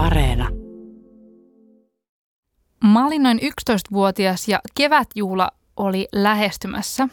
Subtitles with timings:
[0.00, 0.48] Areena.
[2.84, 7.08] Mä olin noin 11-vuotias ja kevätjuhla oli lähestymässä.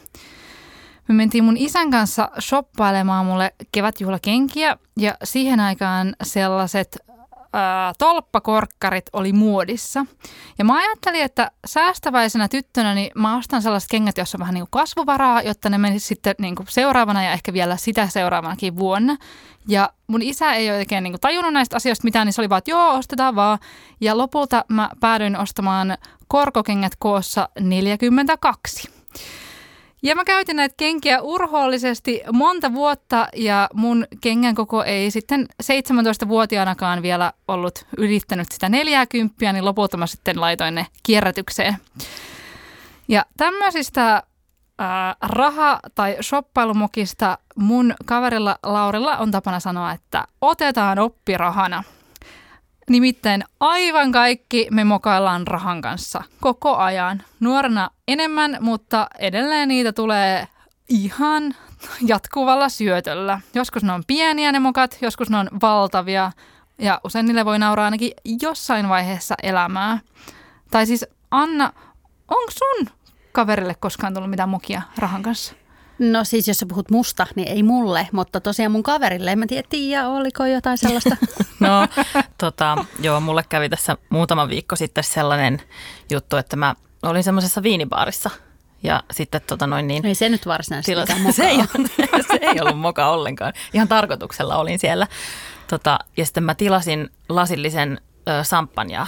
[1.07, 6.97] Me mentiin mun isän kanssa shoppailemaan mulle kevätjuhlakenkiä ja siihen aikaan sellaiset
[7.57, 10.05] ää, tolppakorkkarit oli muodissa.
[10.57, 14.61] Ja mä ajattelin, että säästäväisenä tyttönä niin mä ostan sellaiset kengät, joissa on vähän niin
[14.61, 19.17] kuin kasvuvaraa, jotta ne menisivät sitten niin kuin seuraavana ja ehkä vielä sitä seuraavanakin vuonna.
[19.67, 22.57] Ja mun isä ei oikein niin kuin tajunnut näistä asioista mitään, niin se oli vaan,
[22.57, 23.59] että joo, ostetaan vaan.
[24.01, 28.89] Ja lopulta mä päädyin ostamaan korkokengät koossa 42.
[30.03, 37.01] Ja mä käytin näitä kenkiä urhoollisesti monta vuotta ja mun kengän koko ei sitten 17-vuotiaanakaan
[37.01, 41.77] vielä ollut ylittänyt sitä 40, niin lopulta mä sitten laitoin ne kierrätykseen.
[43.07, 44.23] Ja tämmöisistä
[44.79, 51.83] ää, raha- tai shoppailumokista mun kaverilla Laurilla on tapana sanoa, että otetaan oppirahana–
[52.89, 57.23] Nimittäin aivan kaikki me mokaillaan rahan kanssa koko ajan.
[57.39, 60.47] Nuorena enemmän, mutta edelleen niitä tulee
[60.89, 61.55] ihan
[62.01, 63.41] jatkuvalla syötöllä.
[63.53, 66.31] Joskus ne on pieniä ne mokat, joskus ne on valtavia
[66.77, 69.99] ja usein niille voi nauraa ainakin jossain vaiheessa elämää.
[70.71, 71.73] Tai siis Anna,
[72.27, 72.87] onko sun
[73.31, 75.53] kaverille koskaan tullut mitään mokia rahan kanssa?
[75.99, 79.31] No siis jos sä puhut musta, niin ei mulle, mutta tosiaan mun kaverille.
[79.31, 81.17] En mä tiedä, oliko jotain sellaista.
[81.59, 81.87] no
[82.37, 85.61] tota, joo, mulle kävi tässä muutama viikko sitten sellainen
[86.11, 88.29] juttu, että mä olin semmoisessa viinibaarissa
[88.83, 90.05] ja sitten tota noin niin...
[90.05, 91.57] Ei se nyt varsinaisesti tilas, se, ei,
[92.27, 93.53] se ei ollut moka ollenkaan.
[93.73, 95.07] Ihan tarkoituksella olin siellä.
[95.67, 99.07] Tota, ja sitten mä tilasin lasillisen ö, samppanjaa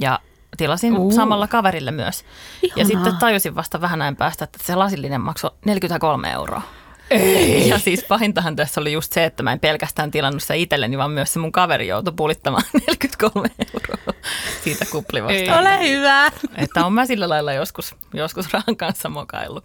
[0.00, 0.20] ja
[0.56, 1.12] tilasin uh.
[1.12, 2.24] samalla kaverille myös.
[2.62, 2.80] Ihanaa.
[2.80, 6.62] Ja sitten tajusin vasta vähän näin päästä, että se lasillinen maksoi 43 euroa.
[7.10, 7.68] Ei.
[7.68, 11.10] Ja siis pahintahan tässä oli just se, että mä en pelkästään tilannut sitä itselleni, vaan
[11.10, 14.22] myös se mun kaveri joutui pulittamaan 43 euroa
[14.64, 15.38] siitä kuplivasta.
[15.38, 15.50] Ei.
[15.50, 16.30] Ole hyvä.
[16.56, 19.64] Että on mä sillä lailla joskus, joskus rahan kanssa mokaillut.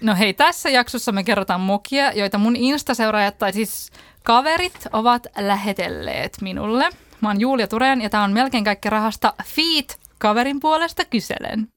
[0.00, 3.90] No hei, tässä jaksossa me kerrotaan mokia, joita mun Insta-seuraajat tai siis
[4.22, 6.90] kaverit ovat lähetelleet minulle–
[7.20, 11.68] Mä oon Julia Turen ja tää on melkein kaikki rahasta Feet kaverin puolesta kyselen.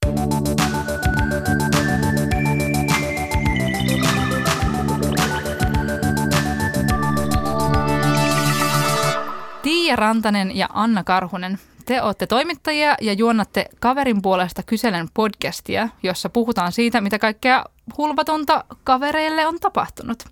[9.61, 16.29] Tiia Rantanen ja Anna Karhunen, te olette toimittajia ja juonnatte kaverin puolesta kyselen podcastia, jossa
[16.29, 17.65] puhutaan siitä, mitä kaikkea
[17.97, 20.23] hulvatonta kavereille on tapahtunut.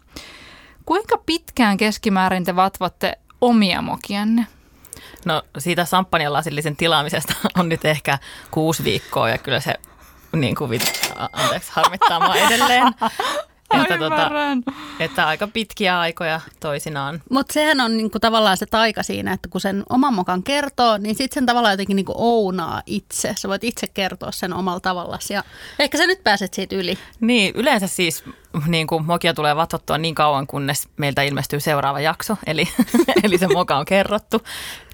[0.85, 4.47] Kuinka pitkään keskimäärin te vatvotte omia mokianne?
[5.25, 8.17] No siitä samppanjalasillisen tilaamisesta on nyt ehkä
[8.51, 9.73] kuusi viikkoa ja kyllä se
[10.31, 10.81] niin kuin,
[11.33, 12.83] anteeksi, harmittaa mua edelleen.
[13.73, 14.31] Että, tota,
[14.99, 17.21] että aika pitkiä aikoja toisinaan.
[17.29, 21.15] Mutta sehän on niinku tavallaan se taika siinä, että kun sen oman mokan kertoo, niin
[21.15, 23.33] sitten sen tavallaan jotenkin niinku ounaa itse.
[23.37, 25.43] Sä voit itse kertoa sen omalla tavallasi ja
[25.79, 26.97] ehkä sä nyt pääset siitä yli.
[27.19, 28.23] Niin, yleensä siis
[28.67, 32.69] niin kuin mokia tulee vatsottua niin kauan, kunnes meiltä ilmestyy seuraava jakso, eli,
[33.23, 34.41] eli se moka on kerrottu.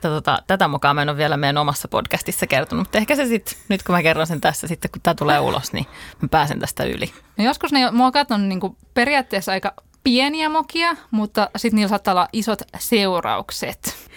[0.01, 3.57] Tota, tätä mokaa mä en ole vielä meidän omassa podcastissa kertonut, mutta ehkä se sitten,
[3.69, 5.85] nyt kun mä kerron sen tässä, sitten kun tämä tulee ulos, niin
[6.21, 7.13] mä pääsen tästä yli.
[7.37, 9.73] No joskus ne mokat on niin kuin periaatteessa aika
[10.03, 14.09] pieniä mokia, mutta sitten niillä saattaa olla isot seuraukset.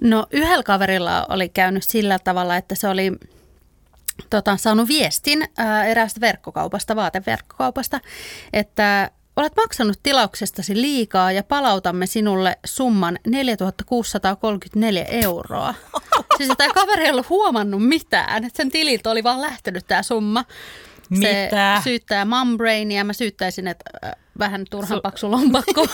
[0.00, 3.12] No yhdellä kaverilla oli käynyt sillä tavalla, että se oli
[4.30, 8.00] tota, saanut viestin ää, eräästä verkkokaupasta, vaateverkkokaupasta,
[8.52, 15.74] että olet maksanut tilauksestasi liikaa ja palautamme sinulle summan 4634 euroa.
[16.36, 20.44] Siis tämä kaveri ei ollut huomannut mitään, että sen tililtä oli vaan lähtenyt tämä summa.
[21.10, 21.76] Mitä?
[21.76, 25.86] Se syyttää Mumbrainia, mä syyttäisin, että äh, vähän turhan Su- paksu lompakko.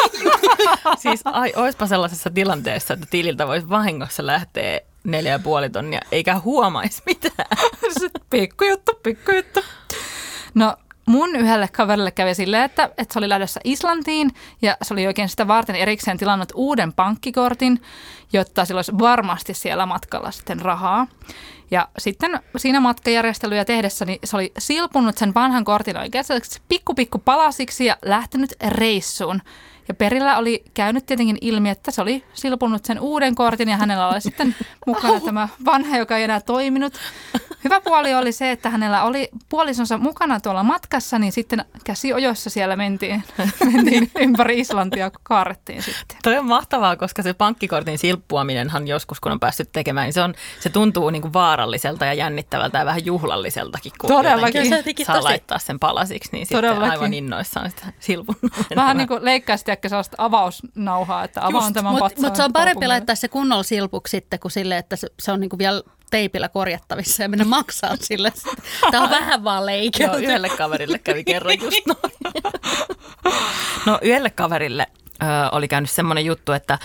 [1.03, 6.38] siis ai, oispa sellaisessa tilanteessa, että tililtä voisi vahingossa lähteä neljä ja puoli tonnia, eikä
[6.38, 7.48] huomaisi mitään.
[8.31, 9.60] pikkujuttu, pikkujuttu.
[10.54, 10.76] No
[11.10, 14.31] mun yhdelle kaverille kävi silleen, että, että se oli lähdössä Islantiin
[14.62, 17.82] ja se oli oikein sitä varten erikseen tilannut uuden pankkikortin,
[18.32, 21.07] jotta sillä olisi varmasti siellä matkalla sitten rahaa.
[21.71, 26.24] Ja sitten siinä matkajärjestelyjä tehdessä niin se oli silpunut sen vanhan kortin oikein
[26.68, 29.42] pikku pikku palasiksi ja lähtenyt reissuun.
[29.89, 34.09] Ja perillä oli käynyt tietenkin ilmi, että se oli silpunut sen uuden kortin ja hänellä
[34.09, 34.54] oli sitten
[34.86, 36.92] mukana tämä vanha, joka ei enää toiminut.
[37.65, 42.77] Hyvä puoli oli se, että hänellä oli puolisonsa mukana tuolla matkassa, niin sitten käsiojoissa siellä
[42.77, 43.22] mentiin,
[43.72, 46.18] mentiin ympäri Islantia, kun kaarrettiin sitten.
[46.22, 50.34] Toi on mahtavaa, koska se pankkikortin silppuaminenhan joskus, kun on päässyt tekemään, niin se, on,
[50.60, 54.68] se tuntuu niin kuin vaaralliselta ja jännittävältä ja vähän juhlalliseltakin, kun Todellakin.
[54.68, 56.91] Se jotenkin saa tosi- laittaa sen palasiksi, niin sitten Todellakin.
[56.91, 58.36] aivan innoissaan sitä silpun.
[58.77, 62.27] Vähän niin kuin leikkaisi ehkä sellaista avausnauhaa, että avaan Just, tämän Mutta patsaan.
[62.27, 65.41] mut se on parempi laittaa se kunnolla silpuksi sitten, kuin sille, että se, se on
[65.41, 68.33] niinku vielä teipillä korjattavissa ja mennä maksaa sille.
[68.91, 70.18] Tämä on vähän vaan Joo, leikelty.
[70.22, 72.12] yhdelle kaverille kävi kerran just noin.
[73.86, 74.86] No yhdelle kaverille
[75.22, 76.78] ö, oli käynyt semmoinen juttu, että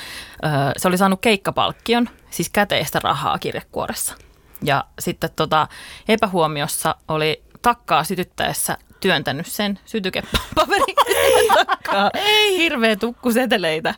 [0.45, 4.15] ö, se oli saanut keikkapalkkion, siis käteistä rahaa kirjekuoressa.
[4.63, 5.67] Ja sitten tota,
[6.07, 10.95] epähuomiossa oli takkaa sytyttäessä työntänyt sen sytykepaperin
[11.65, 12.09] takkaa.
[12.13, 12.57] Ei.
[12.57, 13.93] Hirveä tukku seteleitä.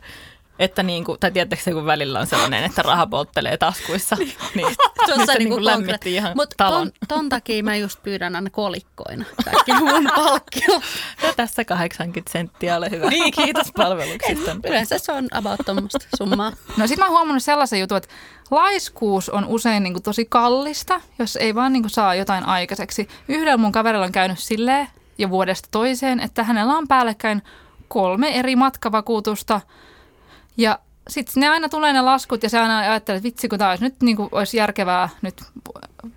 [0.58, 4.16] Että niin kuin, tai tiedättekö se, kun välillä on sellainen, että raha polttelee taskuissa.
[4.28, 4.76] Niin, niin
[5.06, 6.86] Tuossa se niinku niin lämmitti ihan Mutta talon.
[6.86, 10.80] ton, ton takia mä just pyydän aina kolikkoina kaikki mun palkkio.
[11.22, 13.10] Ja tässä 80 senttiä, ole hyvä.
[13.10, 14.56] Niin, kiitos palveluksista.
[14.64, 16.52] Yleensä se on about tuommoista summaa.
[16.76, 18.08] No sit mä oon huomannut sellaisen jutun, että
[18.50, 23.08] laiskuus on usein niin kuin tosi kallista, jos ei vaan niin kuin saa jotain aikaiseksi.
[23.28, 24.88] Yhdellä mun kaverilla on käynyt silleen
[25.18, 27.42] jo vuodesta toiseen, että hänellä on päällekkäin
[27.88, 29.60] kolme eri matkavakuutusta
[30.58, 30.78] ja
[31.08, 33.84] sitten ne aina tulee ne laskut ja se aina ajattelee, että vitsi kun tämä olisi
[33.84, 35.42] nyt niin kuin, olisi järkevää nyt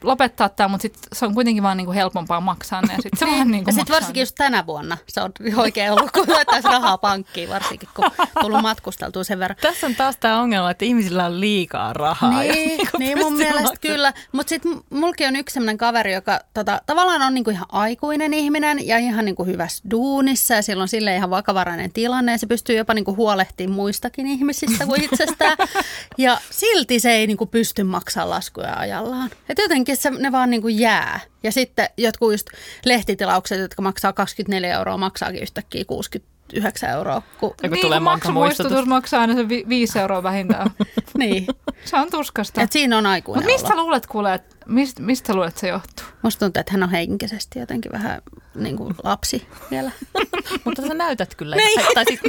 [0.04, 3.20] lopettaa tämä, mutta sitten se on kuitenkin vaan niin kuin helpompaa maksaa ne ja sitten
[3.20, 6.26] se vaan niin Ja kuin sitten varsinkin just tänä vuonna se on oikein ollut, kun
[6.28, 8.06] laittaisi rahaa pankkiin, varsinkin kun
[8.42, 9.58] tullut matkusteltua sen verran.
[9.62, 12.40] Tässä on taas tämä ongelma, että ihmisillä on liikaa rahaa.
[12.42, 13.78] Niin, niinku niin mun mielestä maksamaan.
[13.82, 14.14] kyllä.
[14.32, 18.88] Mutta sitten mulki on yksi sellainen kaveri, joka tota, tavallaan on niinku ihan aikuinen ihminen
[18.88, 22.78] ja ihan niinku hyvässä duunissa ja sillä on sille ihan vakavarainen tilanne ja se pystyy
[22.78, 25.58] jopa niinku huolehtimaan muistakin ihmisistä kuin itsestään.
[26.18, 29.30] ja silti se ei niinku pysty maksamaan laskuja ajallaan.
[29.50, 31.20] Et jotenkin se, ne vaan niinku jää.
[31.44, 32.48] Ja sitten jotkut just
[32.86, 37.22] lehtitilaukset, jotka maksaa 24 euroa, maksaakin yhtäkkiä 69 euroa.
[37.40, 40.72] Kun, Ja kun niin, tulee kun maksumuistutus maksaa aina se vi- viisi euroa vähintään.
[41.18, 41.48] niin,
[41.86, 42.62] Se on tuskasta.
[42.62, 46.06] että siinä on aikuinen Mutta mistä luulet kuule, että mistä, mistä luulet se johtuu?
[46.22, 48.22] Musta tuntuu, että hän on henkisesti jotenkin vähän
[48.56, 49.92] niin kuin lapsi vielä.
[50.66, 51.56] Mutta sä näytät kyllä.
[51.76, 52.20] Tai, tai siis,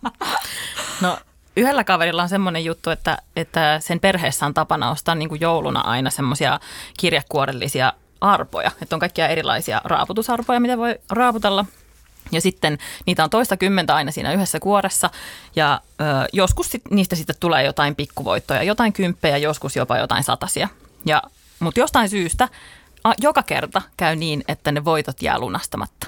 [1.02, 1.18] no
[1.56, 5.80] yhdellä kaverilla on semmoinen juttu, että, että sen perheessä on tapana ostaa niin kuin jouluna
[5.80, 6.60] aina semmoisia
[7.00, 8.70] kirjekuorellisia arpoja.
[8.82, 11.64] Että on kaikkia erilaisia raaputusarpoja, mitä voi raaputella.
[12.32, 15.10] Ja sitten niitä on toista kymmentä aina siinä yhdessä kuoressa
[15.56, 20.68] ja ö, joskus sit, niistä sitten tulee jotain pikkuvoittoja, jotain kymppejä, joskus jopa jotain satasia.
[21.04, 21.22] Ja,
[21.60, 22.48] mutta jostain syystä
[23.04, 26.06] a, joka kerta käy niin, että ne voitot jää lunastamatta.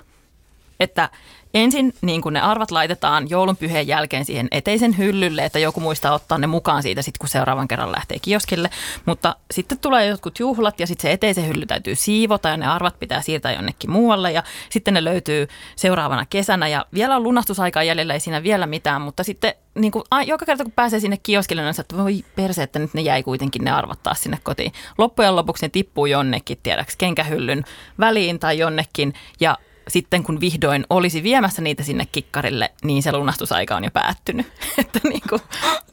[0.81, 1.09] Että
[1.55, 6.15] ensin niin kun ne arvat laitetaan joulun pyheen jälkeen siihen eteisen hyllylle, että joku muistaa
[6.15, 8.71] ottaa ne mukaan siitä sitten, kun seuraavan kerran lähtee kioskille.
[9.07, 12.99] Mutta sitten tulee jotkut juhlat ja sitten se eteisen hylly täytyy siivota ja ne arvat
[12.99, 14.33] pitää siirtää jonnekin muualle.
[14.33, 19.03] Ja sitten ne löytyy seuraavana kesänä ja vielä on lunastusaikaa jäljellä, ei siinä vielä mitään.
[19.03, 22.25] Mutta sitten niin kun, a, joka kerta kun pääsee sinne kioskille, niin on että voi
[22.37, 24.73] perse, että nyt ne jäi kuitenkin ne arvat taas sinne kotiin.
[24.99, 27.65] Loppujen lopuksi ne tippuu jonnekin, tiedäks, kenkähyllyn
[27.99, 29.59] väliin tai jonnekin ja
[29.89, 34.47] sitten kun vihdoin olisi viemässä niitä sinne kikkarille, niin se lunastusaika on jo päättynyt.
[34.79, 35.41] Että niin kuin,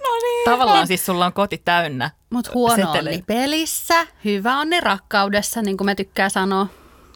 [0.03, 2.99] no niin, tavallaan siis sulla on koti täynnä Mutta huono seteleitä.
[3.09, 6.67] onni pelissä, hyvä onni rakkaudessa, niin kuin me tykkää sanoa.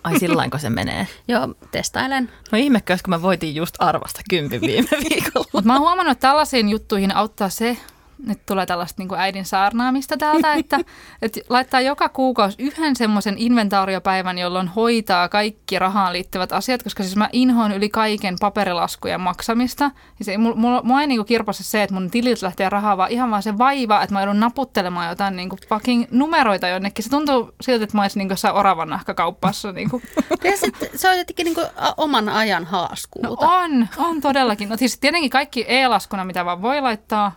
[0.03, 1.07] Ai sillainko se menee?
[1.27, 2.31] Joo, testailen.
[2.51, 5.47] No ihmekö, kun mä voitin just arvasta kympin viime viikolla.
[5.53, 7.77] Mutta mä oon huomannut, että tällaisiin juttuihin auttaa se,
[8.25, 10.79] nyt tulee tällaista niin kuin äidin saarnaamista täältä, että,
[11.21, 17.15] että laittaa joka kuukausi yhden semmoisen inventaariopäivän, jolloin hoitaa kaikki rahaan liittyvät asiat, koska siis
[17.15, 19.91] mä inhoan yli kaiken paperilaskujen maksamista.
[20.19, 23.11] Ja se, mulla, mulla, ei niin kuin kirpossa se, että mun tililtä lähtee rahaa, vaan
[23.11, 27.03] ihan vaan se vaiva, että mä joudun naputtelemaan jotain niin kuin fucking numeroita jonnekin.
[27.03, 29.71] Se tuntuu siltä, että mä olisin niin jossain oravan nahkakaupassa.
[29.71, 30.03] Niin kuin.
[30.43, 33.47] Ja sit, se on jotenkin niin kuin oman ajan No haaskuuta.
[33.47, 34.69] on, on todellakin.
[34.69, 37.31] No siis tietenkin kaikki e-laskuna, mitä vaan voi laittaa,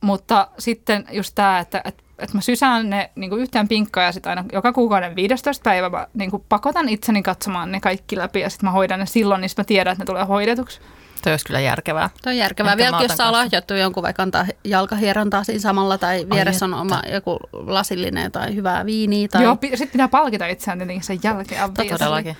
[0.00, 4.12] mutta sitten just tämä, että, että, että mä sysään ne niin kuin yhteen pinkkaan ja
[4.12, 8.40] sitten aina joka kuukauden 15 päivä mä niin kuin pakotan itseni katsomaan ne kaikki läpi
[8.40, 10.80] ja sitten mä hoidan ne silloin, niin sit mä tiedän, että ne tulee hoidetuksi.
[11.22, 12.10] Toi olisi kyllä järkevää.
[12.22, 12.72] Tuo on järkevää.
[12.72, 13.32] Ehkä Vielä jos saa kanssa.
[13.32, 18.86] lahjoittua jonkun vaikka antaa jalkahierontaa siinä samalla tai vieressä on oma joku lasillinen tai hyvää
[18.86, 19.28] viiniä.
[19.28, 19.42] Tai...
[19.42, 21.64] Joo, sitten pitää palkita itseään tietenkin sen jälkeen.
[21.64, 21.98] obviously.
[21.98, 22.36] Todellakin.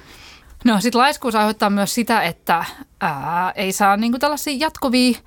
[0.64, 2.64] No sitten laiskuus aiheuttaa myös sitä, että
[3.00, 5.18] ää, ei saa niinku tällaisia jatkuvia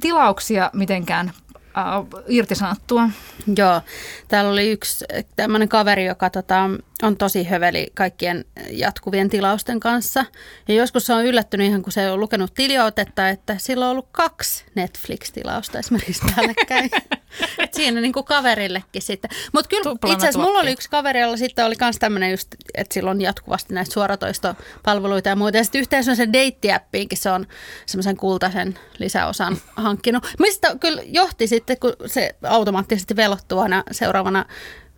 [0.00, 1.32] tilauksia mitenkään
[1.78, 3.10] ää, irtisanottua.
[3.56, 3.80] Joo,
[4.28, 5.04] täällä oli yksi
[5.36, 6.70] tämmöinen kaveri, joka tota,
[7.02, 10.24] on tosi höveli kaikkien jatkuvien tilausten kanssa.
[10.68, 14.08] Ja joskus se on yllättynyt ihan, kun se on lukenut tilioitetta, että sillä on ollut
[14.12, 16.90] kaksi Netflix-tilausta esimerkiksi päällekkäin.
[17.58, 19.30] Et siinä niin kuin kaverillekin sitten.
[19.52, 22.94] Mutta kyllä itse asiassa mulla oli yksi kaveri, jolla sitten oli myös tämmöinen just, että
[22.94, 25.56] sillä on jatkuvasti näitä suoratoistopalveluita ja muuta.
[25.56, 27.46] Ja sitten yhteen sen deittiäppiinkin se on
[27.86, 30.26] semmoisen kultaisen lisäosan hankkinut.
[30.38, 34.44] Mistä kyllä johti sitten, kun se automaattisesti velottuu aina seuraavana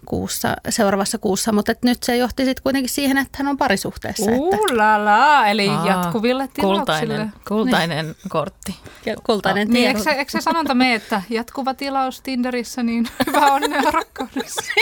[0.07, 4.31] kuussa, seuraavassa kuussa, mutta et nyt se johti sitten kuitenkin siihen, että hän on parisuhteessa.
[4.31, 6.79] Että, Uulala, eli Aa, jatkuville tilauksille.
[6.89, 8.77] Kultainen, kultainen kortti.
[9.07, 9.89] ja kultainen Niin, tie.
[9.89, 14.63] eikö se, eikö se sanonta mene, että jatkuva tilaus Tinderissä, niin hyvä onnea rakkaudessa.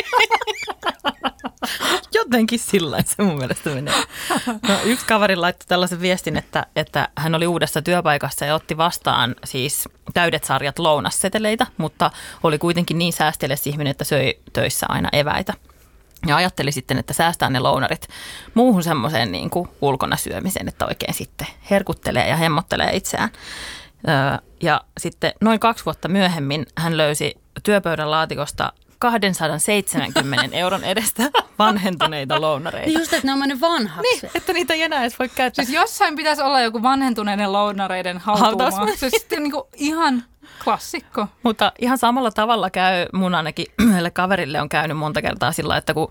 [2.15, 3.95] Jotenkin sillä se mun mielestä menee.
[4.47, 9.35] No, yksi kaveri laittoi tällaisen viestin, että, että hän oli uudessa työpaikassa ja otti vastaan
[9.45, 12.11] siis täydet sarjat lounasseteleitä, mutta
[12.43, 15.55] oli kuitenkin niin säästeliäs ihminen, että söi töissä aina eväitä.
[16.27, 18.09] Ja ajatteli sitten, että säästää ne lounarit
[18.55, 23.31] muuhun semmoiseen niin kuin ulkona syömiseen, että oikein sitten herkuttelee ja hemmottelee itseään.
[24.63, 31.23] Ja sitten noin kaksi vuotta myöhemmin hän löysi työpöydän laatikosta 270 euron edestä
[31.59, 32.87] vanhentuneita lounareita.
[32.87, 34.03] Niin just, että ne on mennyt vanhaksi.
[34.03, 35.65] Niin, että niitä ei enää edes voi käyttää.
[35.65, 38.19] Siis jossain pitäisi olla joku vanhentuneiden lounareiden.
[38.19, 38.97] Hautausmaa.
[38.97, 40.25] Se on sitten niinku ihan
[40.65, 41.27] klassikko.
[41.43, 45.95] Mutta ihan samalla tavalla käy mun ainakin yhdelle kaverille on käynyt monta kertaa sillä, että
[45.95, 46.09] kun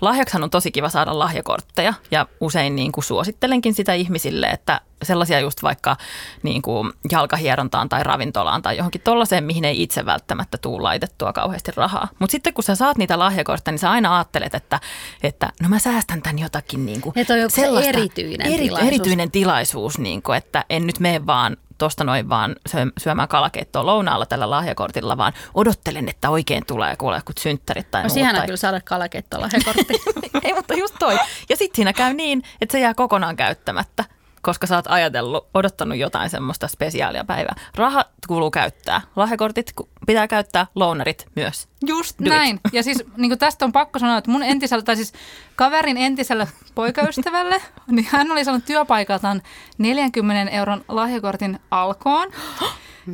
[0.00, 5.40] lahjaksahan on tosi kiva saada lahjakortteja ja usein niin kuin suosittelenkin sitä ihmisille, että sellaisia
[5.40, 5.96] just vaikka
[6.42, 11.72] niin kuin jalkahierontaan tai ravintolaan tai johonkin tollaiseen, mihin ei itse välttämättä tuu laitettua kauheasti
[11.76, 12.08] rahaa.
[12.18, 14.80] Mutta sitten kun sä saat niitä lahjakortteja, niin sä aina ajattelet, että,
[15.22, 18.88] että no mä säästän tämän jotakin niin kuin Että on joku se erityinen tilaisuus.
[18.88, 23.86] Erityinen tilaisuus, niin kuin, että en nyt mene vaan tuosta noin vaan syö- syömään kalakeittoa
[23.86, 28.12] lounaalla tällä lahjakortilla, vaan odottelen, että oikein tulee kuule jotkut synttärit tai No muut.
[28.12, 28.46] siihen tai...
[28.46, 29.94] kyllä saada kalakeittolahjakortti.
[30.44, 31.14] Ei, mutta just toi.
[31.48, 34.04] Ja sitten siinä käy niin, että se jää kokonaan käyttämättä,
[34.42, 37.54] koska sä oot ajatellut, odottanut jotain semmoista spesiaalia päivää.
[37.76, 39.00] Rahat kuuluu käyttää.
[39.16, 39.72] Lahjakortit
[40.06, 41.68] pitää käyttää, lounarit myös.
[41.86, 42.28] Just Do it.
[42.30, 42.60] näin.
[42.72, 45.12] Ja siis niin tästä on pakko sanoa, että mun entisellä, tai siis
[45.56, 49.42] kaverin entiselle poikaystävälle, niin hän oli saanut työpaikaltaan
[49.78, 52.32] 40 euron lahjakortin alkoon.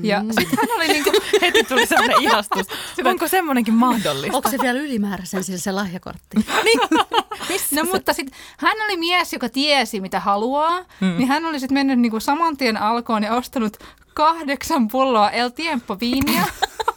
[0.03, 1.11] Ja sitten hän oli niinku,
[1.43, 2.67] Heti tuli sellainen ihastus.
[3.05, 4.37] Onko semmoinenkin mahdollista?
[4.37, 6.37] Onko se vielä ylimääräisen sillä se lahjakortti?
[7.77, 11.17] no mutta sitten hän oli mies, joka tiesi mitä haluaa, mm.
[11.17, 13.77] niin hän oli sitten mennyt niinku saman tien alkoon ja ostanut
[14.15, 16.45] kahdeksan pulloa El Tiempo viiniä,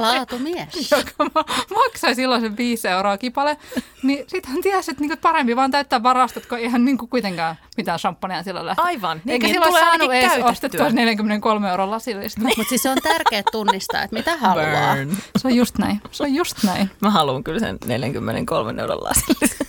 [0.00, 0.68] Laatumies.
[0.90, 3.56] joka ma- maksoi silloin sen viisi euroa kipale.
[4.02, 7.98] Niin sitten hän tiesi, että niinku parempi vaan täyttää varastot, kun eihän niinku kuitenkaan mitään
[7.98, 8.88] champagnea sillä lähtenyt.
[8.88, 9.20] Aivan.
[9.24, 10.50] Niin, Eikä niin silloin saanut edes käytettyä.
[10.50, 12.40] ostettua 43 euron lasillista.
[12.40, 14.94] Mutta siis se on tärkeää tunnistaa, että mitä haluaa.
[14.96, 15.16] Burn.
[15.36, 16.00] Se on just näin.
[16.10, 16.90] Se on just näin.
[17.00, 19.66] Mä haluan kyllä sen 43 euron lasillisen.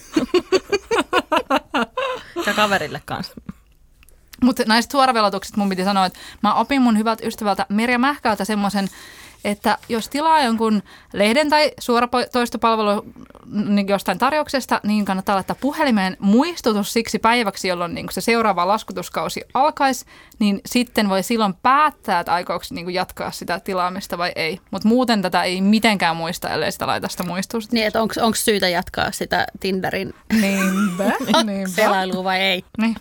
[2.46, 3.34] ja kaverille kanssa.
[4.44, 8.88] Mutta näistä suoravelotuksista mun piti sanoa, että mä opin mun hyvältä ystävältä Merja Mähkältä semmoisen,
[9.46, 13.06] että jos tilaa jonkun lehden tai suoratoistopalvelu
[13.46, 19.42] niin jostain tarjouksesta, niin kannattaa laittaa puhelimeen muistutus siksi päiväksi, jolloin niin se seuraava laskutuskausi
[19.54, 20.06] alkaisi,
[20.40, 24.60] niin sitten voi silloin päättää, että aikooko niin jatkaa sitä tilaamista vai ei.
[24.72, 27.76] Mutta muuten tätä ei mitenkään muista, ellei sitä laita sitä muistusta.
[27.76, 31.04] Niin, että onko syytä jatkaa sitä Tinderin Niinpä,
[31.44, 31.68] niinpä.
[31.68, 32.64] selailua vai ei?
[32.78, 32.96] Niin.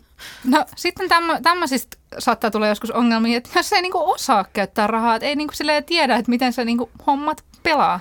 [0.44, 5.14] No sitten tämmö, tämmöisistä saattaa tulla joskus ongelmia, että jos ei niinku osaa käyttää rahaa,
[5.16, 8.00] että ei niinku silleen tiedä, että miten se niinku hommat pelaa.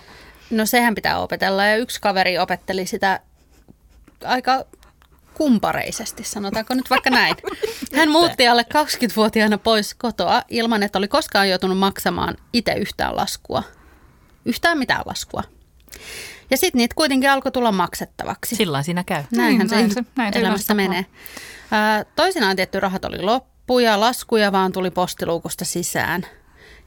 [0.49, 3.19] No sehän pitää opetella ja yksi kaveri opetteli sitä
[4.23, 4.65] aika
[5.33, 7.35] kumpareisesti, sanotaanko nyt vaikka näin.
[7.95, 13.63] Hän muutti alle 20-vuotiaana pois kotoa ilman, että oli koskaan joutunut maksamaan itse yhtään laskua.
[14.45, 15.43] Yhtään mitään laskua.
[16.51, 18.55] Ja sitten niitä kuitenkin alkoi tulla maksettavaksi.
[18.55, 19.23] Sillä siinä käy.
[19.31, 21.05] Näinhän Niin, se, näin se- näin se elämässä menee.
[21.71, 26.25] Ää, Toisinaan tietty rahat oli loppu ja laskuja vaan tuli postiluukusta sisään.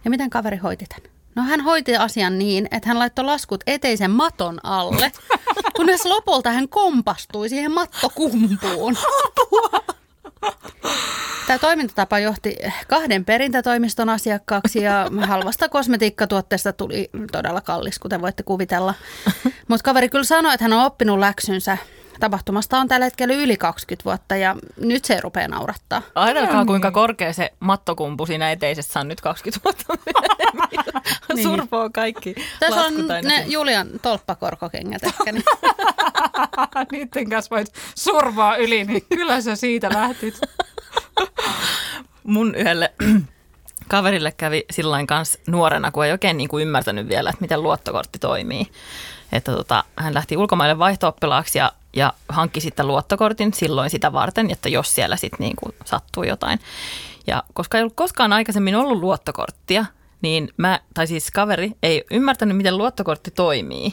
[0.04, 1.10] Ja miten kaveri hoiti tämän?
[1.34, 5.12] No hän hoiti asian niin, että hän laittoi laskut eteisen maton alle,
[5.76, 8.96] kunnes lopulta hän kompastui siihen mattokumpuun.
[11.46, 12.56] Tämä toimintatapa johti
[12.88, 18.94] kahden perintätoimiston asiakkaaksi ja halvasta kosmetiikkatuotteesta tuli todella kallis, kuten voitte kuvitella.
[19.68, 21.78] Mutta kaveri kyllä sanoi, että hän on oppinut läksynsä.
[22.20, 26.02] Tapahtumasta on tällä hetkellä yli 20 vuotta ja nyt se rupeaa naurattaa.
[26.14, 30.68] Ajatelkaa, kuinka korkea se mattokumpu siinä eteisessä on nyt 20 vuotta myöhemmin.
[31.34, 31.48] Niin.
[31.48, 33.44] Surpoo kaikki Tässä on ne sinne.
[33.46, 35.32] Julian tolppakorkokengät ehkä.
[36.92, 36.98] Niin.
[37.14, 40.40] Niiden kanssa voit survaa yli, niin kyllä sä siitä lähtit.
[42.24, 42.92] Mun yhdelle
[43.88, 48.18] kaverille kävi sillain kanssa nuorena, kun ei oikein niin kuin ymmärtänyt vielä, että miten luottokortti
[48.18, 48.66] toimii.
[49.32, 54.68] Että tota, hän lähti ulkomaille vaihto-oppilaaksi ja, ja hankki sitten luottokortin silloin sitä varten, että
[54.68, 56.60] jos siellä sitten niin kuin sattuu jotain.
[57.26, 59.84] Ja koska ei ollut koskaan aikaisemmin ollut luottokorttia,
[60.22, 63.92] niin mä, tai siis kaveri ei ymmärtänyt, miten luottokortti toimii.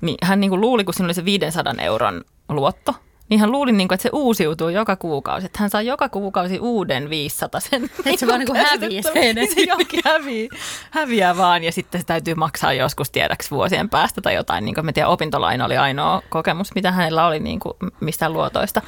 [0.00, 2.94] Niin hän niin kuin luuli, kun siinä oli se 500 euron luotto,
[3.28, 5.46] niin hän luuli, niin kuin, että se uusiutuu joka kuukausi.
[5.46, 7.84] Että hän saa joka kuukausi uuden 500 sen.
[7.84, 9.36] Että se vaan niin hävii sen.
[9.54, 10.48] Se johonkin hävii,
[10.90, 14.64] häviää vaan ja sitten se täytyy maksaa joskus tiedäksi vuosien päästä tai jotain.
[14.64, 18.82] Niin kuin mä tiedän, opintolaina oli ainoa kokemus, mitä hänellä oli niin kuin mistään luotoista.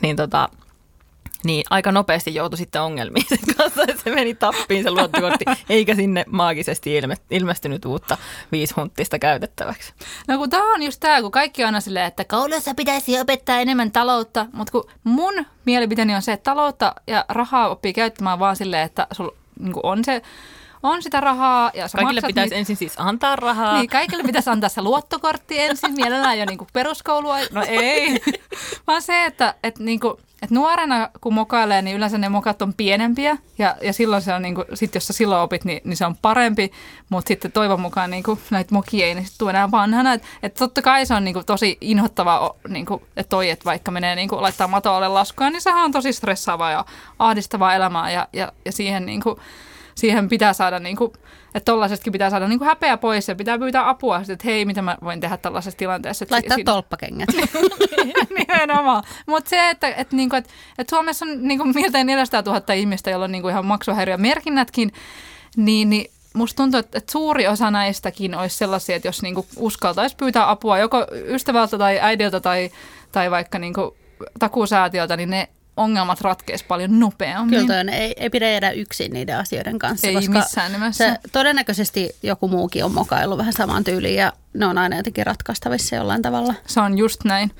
[0.00, 0.48] Niin tota,
[1.44, 5.94] niin aika nopeasti joutui sitten ongelmiin sen kanssa, että se meni tappiin se luottokortti, eikä
[5.94, 8.18] sinne maagisesti ilme, ilmestynyt uutta
[8.52, 9.92] viishunttista käytettäväksi.
[10.28, 13.60] No kun tämä on just tämä, kun kaikki on aina silleen, että koulussa pitäisi opettaa
[13.60, 18.56] enemmän taloutta, mutta kun mun mielipiteeni on se, että taloutta ja rahaa oppii käyttämään vaan
[18.56, 20.22] silleen, että sulla niin on se
[20.82, 21.70] on sitä rahaa.
[21.74, 22.56] Ja kaikille pitäisi niitä.
[22.56, 23.78] ensin siis antaa rahaa.
[23.78, 27.36] Niin, kaikille pitäisi antaa se luottokortti ensin, mielellään jo niin kuin peruskoulua.
[27.50, 28.22] No ei,
[28.86, 32.74] vaan se, että, että niin kuin, et nuorena kun mokailee, niin yleensä ne mokat on
[32.74, 35.96] pienempiä ja, ja silloin se on, niin kuin, sit jos sä silloin opit, niin, niin
[35.96, 36.72] se on parempi,
[37.08, 40.12] mutta sitten toivon mukaan niin kuin, näitä mokia ei niin tule enää vanhana.
[40.12, 43.64] Että et totta kai se on niin kuin, tosi inhottavaa, niin kuin, että toi, että
[43.64, 46.84] vaikka menee niin kuin, laittaa matoalle laskuja, niin sehän on tosi stressaavaa ja
[47.18, 49.36] ahdistavaa elämää ja, ja, ja siihen niin kuin,
[49.94, 51.12] siihen pitää saada, niin kuin,
[51.54, 54.82] että tollaisestakin pitää saada niin kuin häpeä pois ja pitää pyytää apua, että hei, mitä
[54.82, 56.24] mä voin tehdä tällaisessa tilanteessa.
[56.24, 56.72] Että Laittaa siinä...
[56.72, 57.28] tolppakengät.
[58.38, 59.02] Nimenomaan.
[59.26, 62.74] Mutta se, että, että, niin kuin, että, että Suomessa on niin kuin miltei 400 000
[62.74, 64.92] ihmistä, joilla on niin kuin ihan maksuhäiriömerkinnätkin,
[65.56, 70.16] niin, niin musta tuntuu, että, että suuri osa näistäkin olisi sellaisia, että jos niinku uskaltaisi
[70.16, 72.70] pyytää apua joko ystävältä tai äidiltä tai,
[73.12, 73.96] tai vaikka niinku
[74.38, 77.60] takuusäätiöltä, niin ne ongelmat ratkeisi paljon nopeammin.
[77.60, 80.06] Kyllä toi ei, ei pidä jäädä yksin niiden asioiden kanssa.
[80.06, 81.08] Ei koska missään nimessä.
[81.08, 85.96] Se, todennäköisesti joku muukin on mokaillut vähän samaan tyyliin ja ne on aina jotenkin ratkaistavissa
[85.96, 86.54] jollain tavalla.
[86.66, 87.50] Se on just näin.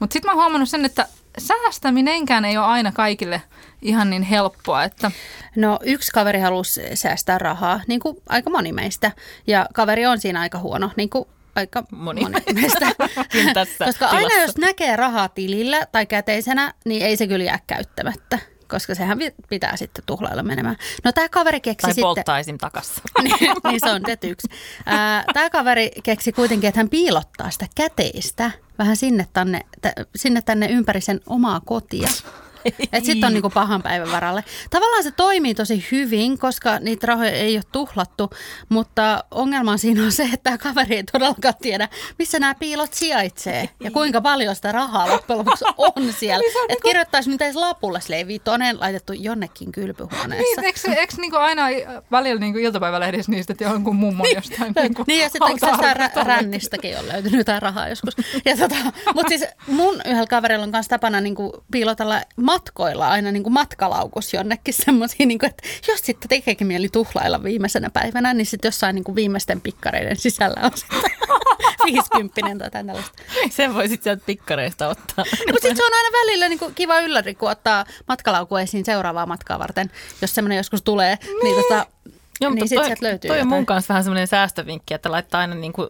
[0.00, 1.06] Mutta sitten mä oon huomannut sen, että
[1.38, 3.42] säästäminenkään ei ole aina kaikille
[3.82, 4.84] ihan niin helppoa.
[4.84, 5.10] Että...
[5.56, 9.12] No yksi kaveri halusi säästää rahaa, niin kuin aika moni meistä.
[9.46, 12.86] Ja kaveri on siinä aika huono, niin kuin aika moni, moni meistä.
[13.54, 14.16] tässä Koska tilassa.
[14.16, 18.38] aina jos näkee rahaa tilillä tai käteisenä, niin ei se kyllä jää käyttämättä
[18.68, 20.76] koska sehän pitää sitten tuhlailla menemään.
[21.04, 22.02] No tämä kaveri keksi tai sitten...
[22.02, 22.58] polttaa esim.
[22.58, 23.02] takassa.
[23.22, 24.48] niin, niin se on det yksi.
[25.34, 29.60] Tämä kaveri keksi kuitenkin, että hän piilottaa sitä käteistä vähän sinne tänne,
[30.16, 32.08] sinne tänne ympäri sen omaa kotia.
[32.92, 34.44] Että sitten on niinku pahan päivän varalle.
[34.70, 38.30] Tavallaan se toimii tosi hyvin, koska niitä rahoja ei ole tuhlattu,
[38.68, 41.88] mutta ongelma siinä on se, että tämä kaveri ei todellakaan tiedä,
[42.18, 46.38] missä nämä piilot sijaitsee ja kuinka paljon sitä rahaa loppujen lopuksi on siellä.
[46.38, 46.88] Niin että niinku...
[46.88, 50.60] kirjoittaisi nyt edes lapulle silleen viitonen laitettu jonnekin kylpyhuoneessa.
[50.60, 51.62] Niin, eikö, eikö niinku aina
[52.10, 54.36] välillä niinku iltapäivälehdissä niistä, että jonkun mummon niin.
[54.36, 58.14] jostain niinku Niin ja sitten jostain rännistäkin on löytynyt jotain rahaa joskus.
[58.44, 58.76] Ja tota,
[59.14, 64.34] mutta siis mun yhdellä kaverilla on myös tapana niinku piilotella matkoilla aina niin kuin matkalaukus
[64.34, 69.04] jonnekin semmoisiin, niin että jos sitten tekeekin mieli tuhlailla viimeisenä päivänä, niin sitten jossain niin
[69.04, 71.10] kuin viimeisten pikkareiden sisällä on sitten
[71.86, 73.22] 50 tai tällaista.
[73.50, 75.24] Sen voi sitten sieltä pikkareista ottaa.
[75.24, 78.84] No, mutta sitten se on aina välillä niin kuin kiva ylläri, kun ottaa matkalauku esiin
[78.84, 79.90] seuraavaa matkaa varten,
[80.22, 81.18] jos semmoinen joskus tulee.
[81.22, 81.86] Niin, niin tota,
[82.40, 83.52] Joo, niin sitten sieltä löytyy Toi jotain.
[83.52, 85.88] on mun kanssa vähän semmoinen säästövinkki, että laittaa aina niin kuin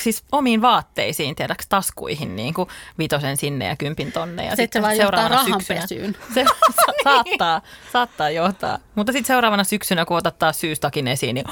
[0.00, 2.68] siis omiin vaatteisiin, tiedäks, taskuihin niin kuin
[2.98, 4.44] vitosen sinne ja kympin tonne.
[4.44, 6.16] Ja sitten se vaan johtaa rahanpesyyn.
[6.34, 6.44] Se
[6.76, 8.78] sa- saattaa, saattaa johtaa.
[8.94, 11.46] Mutta sitten seuraavana syksynä, kun otat taas syystakin esiin, niin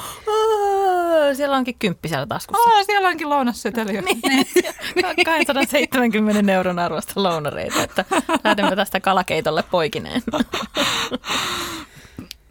[1.36, 2.70] siellä onkin kymppi siellä taskussa.
[2.70, 3.92] Aa, siellä onkin lounasseteli.
[4.02, 8.04] niin, 270 euron arvosta lounareita, että
[8.44, 10.22] lähdemme tästä kalakeitolle poikineen.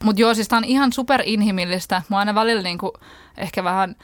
[0.04, 2.02] Mutta joo, siis tämä on ihan superinhimillistä.
[2.10, 2.94] Mä aina välillä niinku
[3.38, 3.96] ehkä vähän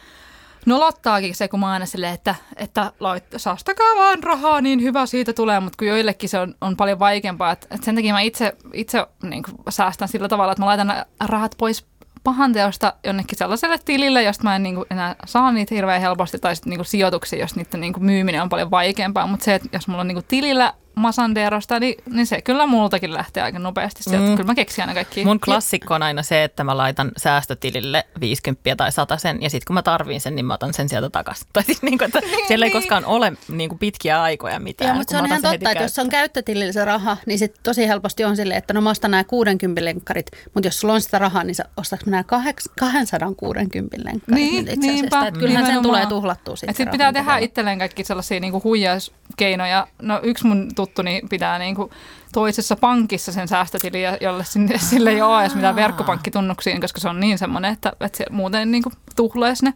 [0.65, 5.33] nolottaakin se, kun mä aina silleen, että, että lait, saastakaa vaan rahaa, niin hyvä siitä
[5.33, 7.51] tulee, mutta kun joillekin se on, on paljon vaikeampaa.
[7.51, 11.55] Että, että sen takia mä itse, itse niin säästän sillä tavalla, että mä laitan rahat
[11.57, 11.85] pois
[12.23, 16.69] pahanteosta jonnekin sellaiselle tilille, josta mä en niin enää saa niitä hirveän helposti, tai sitten
[16.69, 19.27] niin sijoituksia, jos niiden niin myyminen on paljon vaikeampaa.
[19.27, 23.43] Mutta se, että jos mulla on niin tilillä Masanderosta, niin, niin se kyllä multakin lähtee
[23.43, 24.27] aika nopeasti sieltä.
[24.27, 24.35] Mm.
[24.35, 25.25] Kyllä mä keksin aina kaikki.
[25.25, 29.67] Mun klassikko on aina se, että mä laitan säästötilille 50 tai 100 sen, ja sitten
[29.67, 31.47] kun mä tarviin sen, niin mä otan sen sieltä takaisin.
[31.53, 32.81] Tai siis niin kuin, että niin, siellä ei niin.
[32.81, 34.87] koskaan ole niin kuin pitkiä aikoja mitään.
[34.87, 37.87] Joo, mutta se on ihan totta, että jos on käyttötilillä se raha, niin sitten tosi
[37.87, 41.19] helposti on silleen, että no mä ostan nämä 60 lenkkarit, mutta jos sulla on sitä
[41.19, 45.27] rahaa, niin sä ostaks nämä 260 lenkkarit niin, itse asiassa.
[45.27, 46.75] Että kyllähän sen tulee tuhlattua sitten.
[46.75, 49.87] Sit pitää tehdä itselleen kaikki sellaisia niin kuin huijauskeinoja.
[50.01, 51.91] No yksi mun tuttuni niin pitää niin kuin
[52.33, 57.19] toisessa pankissa sen säästötiliä, jolle sinne, sille ei ole edes mitään verkkopankkitunnuksia, koska se on
[57.19, 59.73] niin semmoinen, että, että se muuten niin kuin tuhlaisi ne.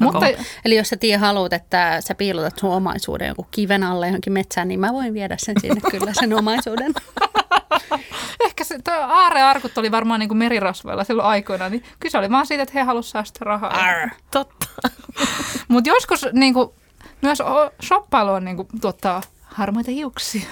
[0.00, 0.26] Mutta,
[0.64, 4.68] eli jos sä tiedä haluat, että sä piilotat sun omaisuuden jonkun kiven alle johonkin metsään,
[4.68, 6.92] niin mä voin viedä sen sinne kyllä sen omaisuuden.
[8.44, 12.46] Ehkä se toi aarearkut oli varmaan niin kuin merirosvoilla silloin aikoina, niin kyse oli vaan
[12.46, 13.70] siitä, että he halusivat säästää rahaa.
[13.70, 14.08] Arr.
[14.30, 14.66] Totta.
[15.68, 16.70] Mutta joskus niin kuin,
[17.22, 17.38] myös
[17.84, 20.46] shoppailu on niin kuin, tuottaa harmaita hiuksia.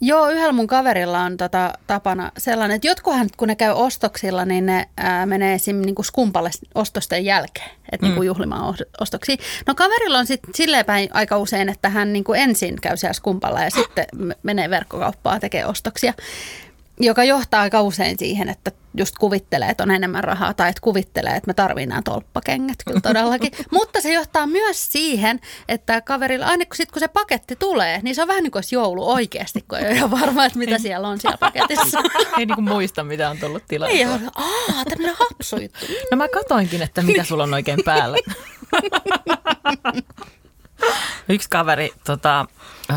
[0.00, 4.66] Joo, yhdellä mun kaverilla on tota, tapana sellainen, että jotkuhan kun ne käy ostoksilla, niin
[4.66, 5.76] ne ää, menee esim.
[5.76, 9.36] Niin kuin skumpalle ostosten jälkeen, että niin kuin juhlimaan os- ostoksia.
[9.66, 13.12] No kaverilla on sitten silleen päin aika usein, että hän niin kuin ensin käy siellä
[13.12, 14.06] skumpalla ja sitten
[14.42, 16.14] menee verkkokauppaan tekee ostoksia.
[17.00, 21.36] Joka johtaa aika usein siihen, että just kuvittelee, että on enemmän rahaa tai että kuvittelee,
[21.36, 23.52] että mä tarviin nämä tolppakengät kyllä todellakin.
[23.72, 28.14] Mutta se johtaa myös siihen, että kaverilla, aina kun, sit, kun se paketti tulee, niin
[28.14, 31.18] se on vähän niin kuin joulu oikeasti, kun ei ole varma, että mitä siellä on
[31.20, 31.98] siellä paketissa.
[32.38, 33.98] Ei niinku muista, mitä on tullut Niin, tilattua.
[33.98, 35.86] ja aah, tämmöinen hapsujuttu.
[36.10, 38.16] No mä katoinkin, että mitä sulla on oikein päällä.
[41.28, 42.46] Yksi kaveri tota,
[42.90, 42.96] äh,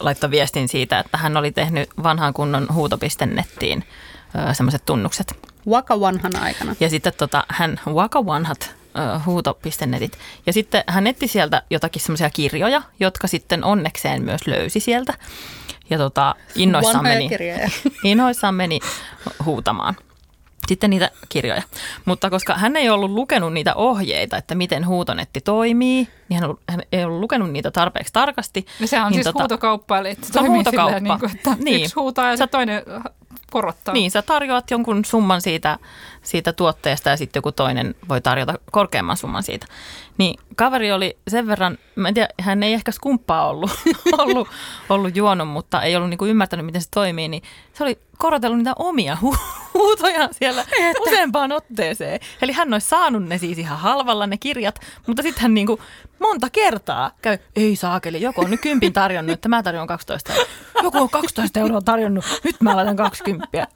[0.00, 3.84] laittoi viestin siitä, että hän oli tehnyt vanhan kunnon huutopiste.nettiin
[4.36, 5.48] äh, semmoiset tunnukset.
[5.68, 6.76] Waka vanhana aikana.
[6.80, 10.18] Ja sitten tota, hän waka vanhat äh, huuto.netit.
[10.46, 15.14] Ja sitten hän etti sieltä jotakin semmoisia kirjoja, jotka sitten onnekseen myös löysi sieltä.
[15.90, 17.70] Ja tota, innoissaan Vanhoja meni, kirjoja.
[18.04, 18.80] innoissaan meni
[19.44, 19.96] huutamaan
[20.68, 21.62] sitten niitä kirjoja.
[22.04, 26.82] Mutta koska hän ei ollut lukenut niitä ohjeita, että miten huutonetti toimii, niin hän, hän
[26.92, 28.66] ei ollut lukenut niitä tarpeeksi tarkasti.
[28.80, 30.84] Ja sehän on niin siis tota, huutokauppa, eli se on toimii huutokauppa.
[30.98, 31.82] silleen, niin kuin, että Niin.
[31.82, 32.82] yksi huutaa ja Sä- sitten toinen
[33.50, 33.94] korottaa.
[33.94, 35.78] Niin, sä tarjoat jonkun summan siitä,
[36.28, 39.66] siitä tuotteesta ja sitten joku toinen voi tarjota korkeamman summan siitä.
[40.18, 43.70] Niin kaveri oli sen verran, mä en tiedä, hän ei ehkä skumppaa ollut,
[44.18, 44.48] ollut,
[44.88, 48.72] ollut juonut, mutta ei ollut niinku ymmärtänyt, miten se toimii, niin se oli korotellut niitä
[48.78, 49.38] omia hu-
[49.74, 50.64] huutojaan siellä
[51.00, 52.20] useampaan otteeseen.
[52.42, 55.80] Eli hän olisi saanut ne siis ihan halvalla ne kirjat, mutta sitten hän niinku
[56.18, 60.48] monta kertaa käy, ei saakeli, joku on nyt kympin tarjonnut, että mä tarjoan 12 euroa.
[60.82, 63.66] Joku on 12 euroa tarjonnut, nyt mä laitan 20.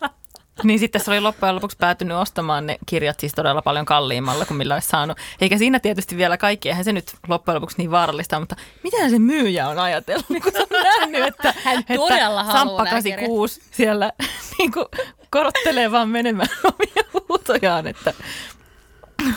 [0.62, 4.58] Niin sitten se oli loppujen lopuksi päätynyt ostamaan ne kirjat siis todella paljon kalliimmalla kuin
[4.58, 5.18] millä olisi saanut.
[5.40, 9.18] Eikä siinä tietysti vielä kaikki, eihän se nyt loppujen lopuksi niin vaarallista, mutta miten se
[9.18, 13.62] myyjä on ajatellut, kun se on nähnyt, että, Hän että todella haluaa Samppa nämä 86
[13.70, 14.12] siellä
[14.58, 14.86] niin kuin
[15.30, 18.14] korottelee vaan menemään omia huutojaan, että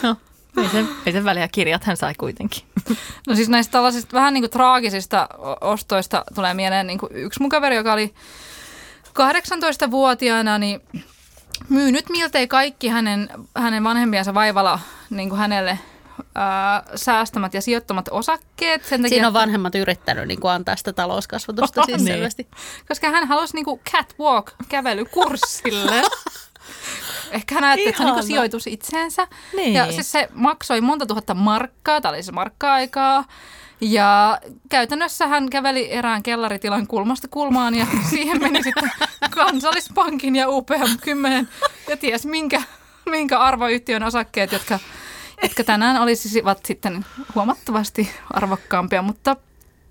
[0.03, 0.15] no,
[0.61, 2.63] ei sen, ei sen väliä kirjat hän sai kuitenkin.
[3.27, 5.29] No siis näistä tällaisista vähän niin kuin traagisista
[5.61, 8.13] ostoista tulee mieleen niin kuin yksi mun kaveri, joka oli
[9.19, 10.81] 18-vuotiaana, niin
[11.69, 15.79] myynyt miltei kaikki hänen, hänen vanhempiansa vaivalla niin kuin hänelle
[16.35, 18.85] ää, säästämät ja sijoittamat osakkeet.
[18.85, 22.13] Sen takia, Siinä on vanhemmat yrittänyt niin kuin antaa sitä talouskasvatusta siis Niin.
[22.15, 22.47] selvästi.
[22.87, 26.01] koska hän halusi niinku catwalk kävelykurssille.
[27.31, 29.27] Ehkä hän ajatteli, että se on niinku sijoitus itseensä.
[29.55, 29.73] Niin.
[29.73, 33.25] Ja siis se maksoi monta tuhatta markkaa, tämä oli se markka-aikaa.
[33.81, 38.91] Ja käytännössä hän käveli erään kellaritilan kulmasta kulmaan ja siihen meni sitten
[39.29, 41.49] kansallispankin ja UPM 10
[41.89, 42.61] ja ties minkä,
[43.05, 44.79] minkä arvoyhtiön osakkeet, jotka,
[45.43, 49.35] jotka tänään olisivat sitten huomattavasti arvokkaampia, mutta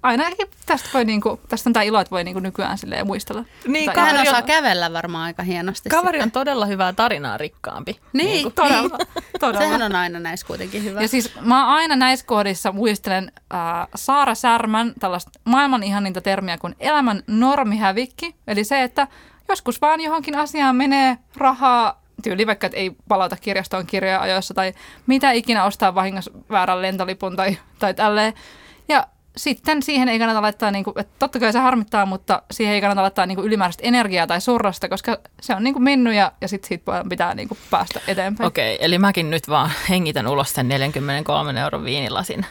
[0.05, 3.45] ainakin tästä, voi niinku, tästä on tämä ilo, että voi niinku nykyään silleen muistella.
[3.67, 5.89] Niin, Tai- Hän Kaveri on- osaa kävellä varmaan aika hienosti.
[5.91, 8.01] Kaveri on todella hyvää tarinaa rikkaampi.
[8.13, 8.99] Niin, Todella,
[9.41, 9.61] todella.
[9.65, 11.03] Sehän on aina näissä kuitenkin hyvä.
[11.03, 13.61] Ja siis mä aina näissä kohdissa muistelen äh,
[13.95, 18.35] Saara Särmän tällaista maailman ihaninta termiä kuin elämän normihävikki.
[18.47, 19.09] Eli se, että
[19.49, 24.73] joskus vaan johonkin asiaan menee rahaa, tyyli vaikka, että ei palauta kirjastoon kirjoja ajoissa tai
[25.07, 28.33] mitä ikinä ostaa vahingossa väärän lentolipun tai, tai tälleen.
[28.89, 32.81] Ja sitten siihen ei kannata laittaa, niinku, että totta kai se harmittaa, mutta siihen ei
[32.81, 36.69] kannata laittaa niinku ylimääräistä energiaa tai surrasta, koska se on niinku mennyt ja, ja sitten
[36.69, 38.47] siitä pitää niinku päästä eteenpäin.
[38.47, 42.47] Okei, eli mäkin nyt vaan hengitän ulos sen 43 euron viinilasin.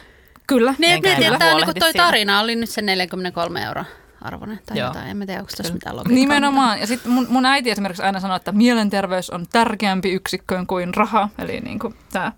[0.46, 0.74] Kyllä.
[0.78, 3.84] Niin, Enkä mietin, että tämä, niin toi tarina oli nyt se 43 euroa
[4.24, 4.88] arvoinen tai Joo.
[4.88, 5.08] jotain.
[5.08, 6.14] En mä tiedä, onko tässä mitään logiikkaa.
[6.14, 6.80] Nimenomaan.
[6.80, 11.28] Ja sitten mun, mun äiti esimerkiksi aina sanoo, että mielenterveys on tärkeämpi yksikkö kuin raha.
[11.38, 12.32] Eli niin kuin tämä.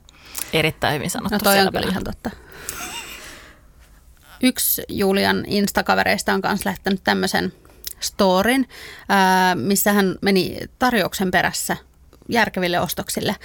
[0.52, 1.34] Erittäin hyvin sanottu.
[1.34, 2.30] No toi on kyllä ihan totta.
[4.42, 7.52] Yksi Julian Instakavereista on myös lähtenyt tämmöisen
[8.00, 8.68] storin,
[9.54, 11.76] missä hän meni tarjouksen perässä
[12.28, 13.36] järkeville ostoksille.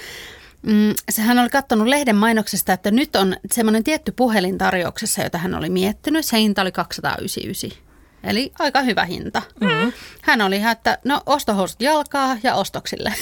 [0.61, 5.55] Mm, Sehän oli katsonut lehden mainoksesta, että nyt on semmoinen tietty puhelin tarjouksessa, jota hän
[5.55, 6.25] oli miettinyt.
[6.25, 7.91] Se hinta oli 299.
[8.23, 9.41] Eli aika hyvä hinta.
[9.59, 9.93] Mm-hmm.
[10.21, 13.13] Hän oli ihan, että no ostohousut jalkaa ja ostoksille.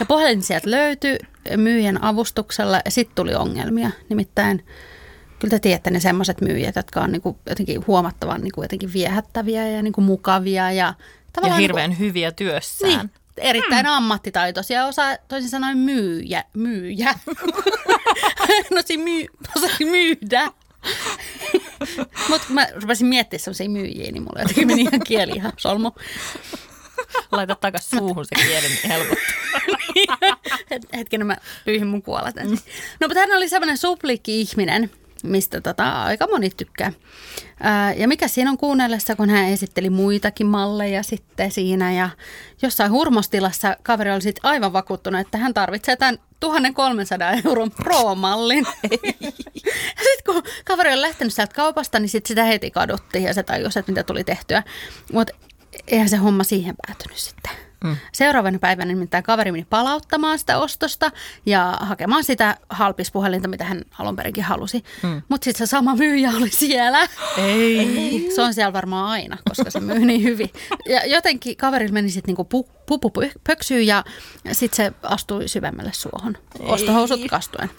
[0.00, 1.18] Ja puhelin sieltä löytyi
[1.56, 3.90] myyjän avustuksella ja sitten tuli ongelmia.
[4.08, 4.66] Nimittäin
[5.44, 9.82] kyllä te tiedätte ne semmoiset myyjät, jotka on niinku jotenkin huomattavan niinku jotenkin viehättäviä ja
[9.82, 10.72] niinku mukavia.
[10.72, 10.94] Ja, Ja
[11.32, 12.98] tavallaan hirveän hyviä työssään.
[12.98, 16.44] Niin, erittäin ammattitaitoisia, osaa toisin sanoen myyjä.
[16.54, 17.14] myyjä.
[18.74, 19.26] no siinä myy,
[19.56, 20.50] osasi myydä.
[22.28, 25.92] Mutta mä rupesin miettimään sellaisia myyjiä, niin mulla jotenkin meni ihan kieli ihan solmu.
[27.32, 29.24] Laita takas suuhun se kieli, niin helpottuu.
[30.98, 32.34] Hetken mä pyyhin mun kuolat.
[33.00, 34.90] No mutta hän oli semmoinen suplikki-ihminen,
[35.24, 36.92] mistä tota, aika moni tykkää.
[37.60, 42.10] Ää, ja mikä siinä on kuunnellessa, kun hän esitteli muitakin malleja sitten siinä ja
[42.62, 48.66] jossain hurmostilassa kaveri oli sitten aivan vakuuttunut, että hän tarvitsee tämän 1300 euron pro-mallin.
[50.04, 53.78] sitten kun kaveri on lähtenyt sieltä kaupasta, niin sit sitä heti kaduttiin ja se tajusi,
[53.78, 54.62] että mitä tuli tehtyä.
[55.12, 55.34] Mutta
[55.86, 57.63] eihän se homma siihen päätynyt sitten.
[57.84, 57.96] Mm.
[58.12, 61.10] Seuraavana päivänä nimittäin kaveri meni palauttamaan sitä ostosta
[61.46, 64.84] ja hakemaan sitä halpispuhelinta, mitä hän alun perinkin halusi.
[65.02, 65.22] Mm.
[65.28, 67.08] Mutta sitten se sama myyjä oli siellä.
[67.36, 68.28] Ei.
[68.34, 70.50] Se on siellä varmaan aina, koska se myy niin hyvin.
[70.88, 73.12] Ja jotenkin kaverilla meni sitten niinku pu, pupu
[73.46, 74.04] pöksyyn ja
[74.52, 76.36] sitten se astui syvemmälle suohon.
[76.60, 77.70] Ostohousut kastuen.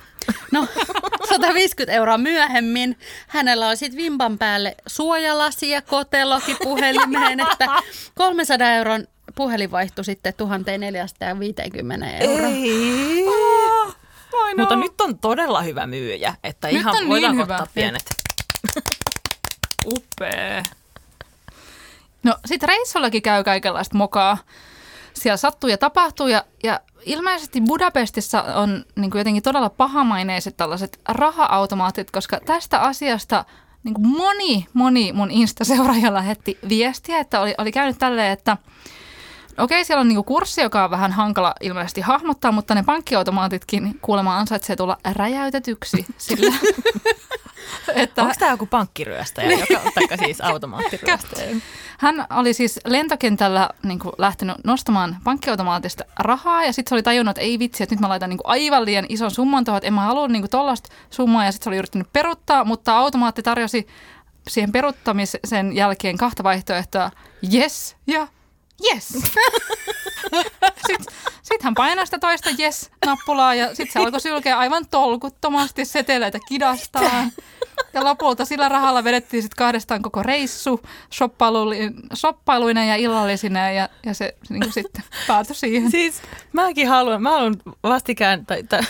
[0.51, 0.67] No,
[1.29, 7.67] 150 euroa myöhemmin hänellä on sitten vimpan päälle suojalasi ja koteloki puhelimeen, että
[8.15, 12.49] 300 euron puhelin vaihtui sitten 1450 euroa.
[12.49, 13.25] Ei.
[13.27, 13.95] Oh,
[14.57, 17.67] Mutta nyt on todella hyvä myyjä, että nyt ihan on voidaan niin ottaa hyvä.
[17.73, 18.05] pienet.
[19.85, 20.63] Upea.
[22.23, 24.37] No sit reissullakin käy kaikenlaista mokaa.
[25.13, 30.99] Siellä sattuu ja tapahtuu ja, ja ilmeisesti Budapestissa on niin kuin jotenkin todella pahamaineiset tällaiset
[31.07, 33.45] raha-automaatit, koska tästä asiasta
[33.83, 38.57] niin kuin moni, moni mun Insta-seuraaja lähetti viestiä, että oli, oli käynyt tälleen, että–
[39.57, 44.37] Okei, siellä on niinku kurssi, joka on vähän hankala ilmeisesti hahmottaa, mutta ne pankkiautomaatitkin kuulemma
[44.37, 46.05] ansaitsee tulla räjäytetyksi.
[46.17, 46.55] Sillä,
[47.95, 48.21] että...
[48.21, 51.55] Onko tämä joku pankkiryöstäjä, joka, taikka siis automaattiryöstäjä?
[51.99, 57.31] Hän oli siis lentokentällä niin kuin, lähtenyt nostamaan pankkiautomaatista rahaa ja sitten se oli tajunnut,
[57.31, 59.87] että ei vitsi, että nyt mä laitan niin kuin, aivan liian ison summan tuohon, että
[59.87, 63.87] en mä halua niin tollasta summaa ja sitten se oli yrittänyt peruttaa, mutta automaatti tarjosi
[64.47, 67.11] siihen peruttamisen jälkeen kahta vaihtoehtoa,
[67.53, 68.27] yes ja
[68.83, 69.07] yes.
[70.87, 76.39] sitten sit hän painaa sitä toista yes-nappulaa ja sitten se alkoi sylkeä aivan tolkuttomasti seteleitä
[76.47, 77.31] kidastaan.
[77.93, 80.81] Ja lopulta sillä rahalla vedettiin sitten kahdestaan koko reissu
[82.15, 85.91] shoppailuina ja illallisina ja, ja se niin kuin sitten päätyi siihen.
[85.91, 86.21] Siis
[86.53, 88.81] mäkin haluan, mä haluan vastikään, tai, tai,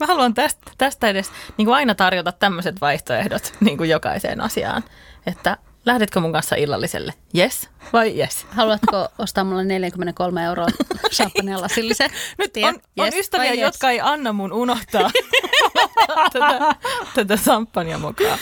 [0.00, 4.84] mä haluan tästä, tästä edes niin kuin aina tarjota tämmöiset vaihtoehdot niin kuin jokaiseen asiaan.
[5.26, 7.14] Että Lähdetkö mun kanssa illalliselle?
[7.38, 8.46] Yes vai yes?
[8.50, 10.66] Haluatko ostaa mulle 43 euroa
[11.14, 12.10] champagnella lasillisen?
[12.38, 13.60] Nyt on, yes on ystäviä, yes.
[13.60, 15.10] jotka ei anna mun unohtaa
[16.32, 16.74] tätä,
[17.14, 18.38] tätä champagnemokaa.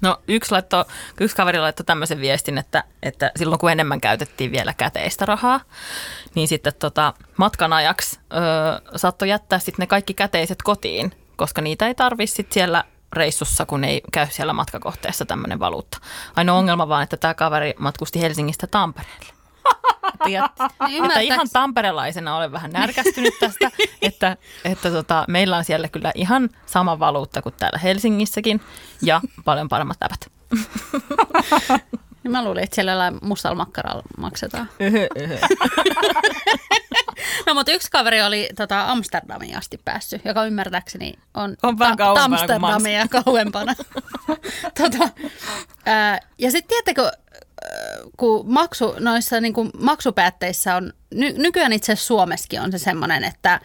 [0.00, 0.84] No yksi, laitto,
[1.20, 5.60] yksi kaveri laittoi tämmöisen viestin, että, että silloin kun enemmän käytettiin vielä käteistä rahaa,
[6.34, 11.86] niin sitten tota, matkan ajaksi ö, saattoi jättää sitten ne kaikki käteiset kotiin, koska niitä
[11.86, 12.84] ei tarvitse siellä
[13.16, 15.98] reissussa, kun ei käy siellä matkakohteessa tämmöinen valuutta.
[16.36, 19.34] Ainoa ongelma vaan, että tämä kaveri matkusti Helsingistä Tampereelle.
[20.24, 20.70] Että,
[21.06, 23.70] että ihan tamperelaisena olen vähän närkästynyt tästä,
[24.02, 28.60] että, että tota, meillä on siellä kyllä ihan sama valuutta kuin täällä Helsingissäkin
[29.02, 30.30] ja paljon paremmat läpät.
[32.24, 34.70] Niin mä luulin, että siellä mustalla makkaralla maksetaan.
[37.46, 43.08] no mutta yksi kaveri oli tota, Amsterdamiin asti päässyt, joka ymmärtääkseni on, on ta- Amsterdamia
[43.08, 43.74] kauempana.
[44.80, 45.08] tota,
[45.86, 47.10] ää, ja sitten tiedättekö,
[48.16, 53.24] kun maksu, noissa niin kuin maksupäätteissä on, ny, nykyään itse asiassa Suomessakin on se semmoinen,
[53.24, 53.60] että,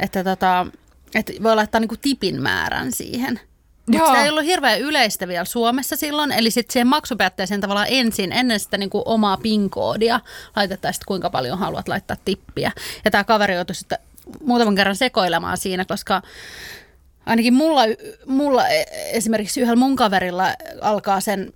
[0.00, 0.66] että, tota,
[1.14, 3.40] että voi laittaa niin kuin tipin määrän siihen.
[3.90, 8.32] Mutta se ei ollut hirveän yleistä vielä Suomessa silloin, eli sitten siihen maksupäätteeseen tavallaan ensin,
[8.32, 10.20] ennen sitä niin kuin omaa PIN-koodia,
[10.56, 12.72] laitetaan sitten kuinka paljon haluat laittaa tippiä.
[13.04, 13.98] Ja tämä kaveri joutui sitten
[14.44, 16.22] muutaman kerran sekoilemaan siinä, koska
[17.26, 17.82] ainakin mulla,
[18.26, 21.52] mulla e, esimerkiksi yhdellä mun kaverilla alkaa sen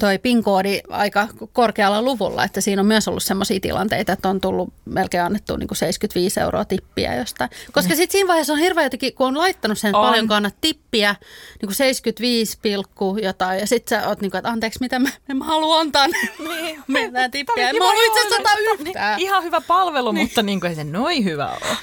[0.00, 4.72] toi PIN-koodi aika korkealla luvulla, että siinä on myös ollut sellaisia tilanteita, että on tullut
[4.84, 7.50] melkein annettu niin kuin 75 euroa tippiä jostain.
[7.72, 10.06] Koska sitten siinä vaiheessa on hirveä jotenkin, kun on laittanut sen on.
[10.06, 11.14] paljon kannat tippiä,
[11.60, 15.08] niin kuin 75 pilkku jotain, ja sitten sä oot niin kuin, että anteeksi, mitä mä,
[15.28, 16.06] en mä halua antaa
[16.48, 16.82] niin.
[16.88, 17.68] mitään tippiä.
[17.68, 19.16] En mä halua itse asiassa yhtään.
[19.16, 20.26] Niin, ihan hyvä palvelu, niin.
[20.26, 21.76] mutta niin kuin ei se noin hyvä ole.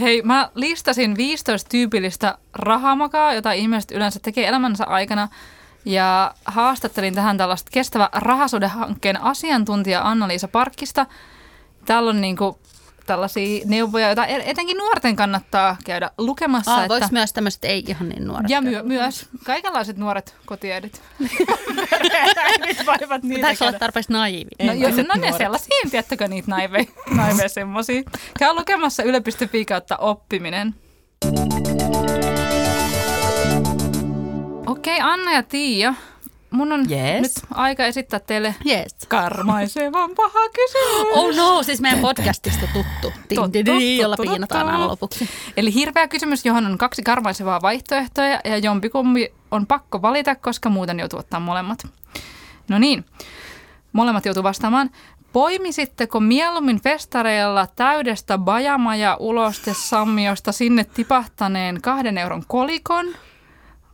[0.00, 5.28] Hei, mä listasin 15 tyypillistä rahamakaa, jota ihmiset yleensä tekee elämänsä aikana–
[5.84, 11.06] ja haastattelin tähän tällaista kestävä rahasuhdehankkeen asiantuntija Anna-Liisa Parkkista.
[11.84, 12.56] Täällä on niin kuin
[13.06, 16.74] tällaisia neuvoja, joita e- etenkin nuorten kannattaa käydä lukemassa.
[16.74, 17.08] Aa, että...
[17.12, 21.02] myös tämmöiset ei ihan niin nuoret Ja my- myös kaikenlaiset nuoret kotiäidit.
[23.22, 24.50] niitä Pitäisi olla tarpeeksi naivi.
[24.62, 28.02] No, jos, no ne sellaisia, tiettäkö niitä naiveja, naiveja semmoisia.
[28.38, 30.74] Käy lukemassa yle.fi kautta oppiminen.
[35.04, 35.94] Anna ja Tiia,
[36.50, 37.22] mun on Yes.
[37.22, 38.94] nyt aika esittää teille Yes.
[39.08, 41.12] karmaisevan paha kysymys.
[41.12, 43.12] Oh no, siis meidän podcastista tuttu.
[44.00, 45.28] Jolla piinataan aina lopuksi.
[45.56, 50.98] Eli hirveä kysymys, johon on kaksi karmaisevaa vaihtoehtoa ja jompikumpi on pakko valita, koska muuten
[50.98, 51.86] joutuu ottaa molemmat.
[52.68, 53.04] No niin,
[53.92, 54.90] molemmat joutuu vastaamaan.
[55.32, 63.06] Poimisitteko mieluummin festareilla täydestä bajamaja uloste sammiosta sinne tipahtaneen kahden euron kolikon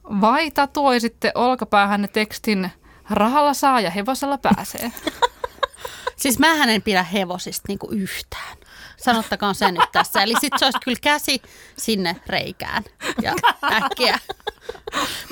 [0.05, 2.71] vai tatuoisitte olkapäähänne tekstin
[3.11, 4.93] rahalla saa ja hevosella pääsee?
[6.17, 8.57] Siis mähän en pidä hevosista niinku yhtään.
[8.97, 10.23] Sanottakoon se nyt tässä.
[10.23, 11.43] Eli sit se olisi kyllä käsi
[11.79, 12.85] sinne reikään
[13.23, 13.35] ja
[13.83, 14.19] äkkiä.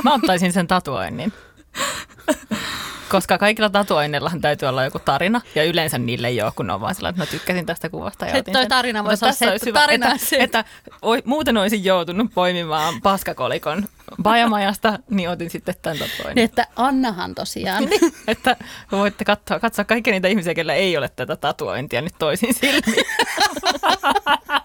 [0.02, 1.32] Mä ottaisin sen tatuoinnin.
[3.08, 6.80] Koska kaikilla tatuoinnillahan täytyy olla joku tarina, ja yleensä niille ei ole, kun ne on
[6.80, 8.26] vaan sellainen, että mä tykkäsin tästä kuvasta.
[8.26, 8.68] Ja otin toi sen.
[8.68, 10.64] tarina voisi olla se, hyvä, tarina että, että
[11.02, 13.88] oi, muuten olisin joutunut poimimaan paskakolikon
[14.22, 16.34] bajamajasta, niin otin sitten tämän tatuoinnin.
[16.34, 17.88] Niin, että Annahan tosiaan.
[18.28, 18.56] että
[18.92, 23.04] voitte katsoa, katsoa kaikkia niitä ihmisiä, joilla ei ole tätä tatuointia nyt toisin silmiin.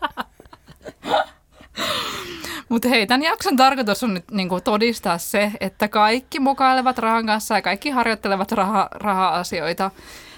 [2.73, 7.55] Mutta hei, tämän jakson tarkoitus on nyt niinku todistaa se, että kaikki mukailevat rahan kanssa
[7.55, 9.91] ja kaikki harjoittelevat raha, raha-asioita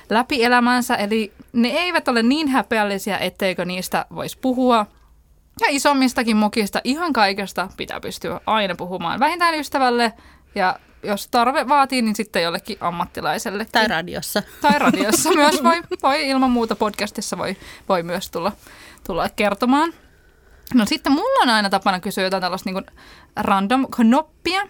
[0.10, 0.96] läpi elämänsä.
[0.96, 4.86] Eli ne eivät ole niin häpeällisiä, etteikö niistä voisi puhua.
[5.62, 9.20] Ja isommistakin mokista ihan kaikesta pitää pystyä aina puhumaan.
[9.20, 10.14] Vähintään ystävälle
[10.56, 13.66] ja jos tarve vaatii, niin sitten jollekin ammattilaiselle.
[13.72, 14.44] Tai radiossa.
[14.62, 17.58] Tai radiossa myös voi, voi ilman muuta podcastissa voi,
[17.90, 18.52] voi myös tulla,
[19.08, 19.94] tulla kertomaan.
[20.74, 22.86] No sitten mulla on aina tapana kysyä jotain tällaista niin
[23.36, 24.68] random knoppia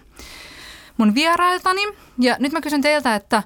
[0.98, 1.82] mun vierailtani.
[2.20, 3.44] Ja nyt mä kysyn teiltä, että,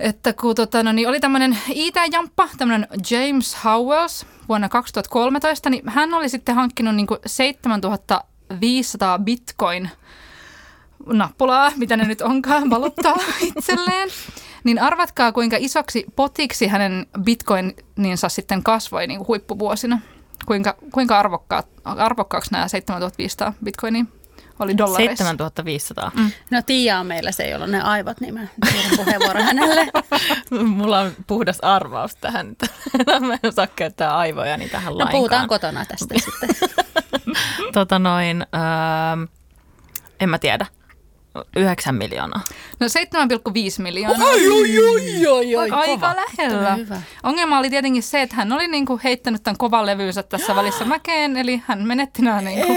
[0.00, 6.14] että kun tota, no, niin oli tämmöinen IT-jamppa, tämmöinen James Howells vuonna 2013, niin hän
[6.14, 9.90] oli sitten hankkinut niin 7500 bitcoin
[11.06, 14.08] nappulaa, mitä ne nyt onkaan, valuttaa itselleen.
[14.64, 20.00] Niin arvatkaa, kuinka isoksi potiksi hänen bitcoininsa sitten kasvoi niin kuin huippuvuosina.
[20.46, 24.04] Kuinka, kuinka arvokkaat, arvokkaaksi nämä 7500 bitcoinia
[24.58, 25.16] oli dollareissa?
[25.24, 26.10] 7500.
[26.50, 28.46] No Tiia on meillä se, jolla on ne aivot, niin mä
[28.96, 29.86] puheenvuoron hänelle.
[30.76, 32.50] Mulla on puhdas arvaus tähän.
[32.52, 32.66] että
[33.26, 35.18] Mä en osaa käyttää aivoja niin tähän No lainkaan.
[35.18, 36.48] puhutaan kotona tästä sitten.
[37.72, 39.26] Tota noin, öö,
[40.20, 40.66] en mä tiedä.
[41.56, 42.40] 9 miljoonaa.
[42.80, 44.28] No 7,5 miljoonaa.
[44.28, 45.70] oi, oi, oi, oi.
[45.70, 46.68] Aika lähellä.
[46.68, 47.02] Toi hyvä.
[47.22, 51.36] Ongelma oli tietenkin se, että hän oli niinku heittänyt tämän kovan levynsä tässä välissä mäkeen,
[51.36, 52.72] eli hän menetti nämä niinku